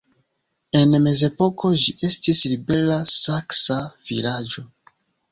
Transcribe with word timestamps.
En 0.77 0.95
mezepoko 1.07 1.69
ĝi 1.83 1.93
estis 2.07 2.41
libera 2.53 2.95
saksa 3.17 3.77
vilaĝo. 4.09 4.65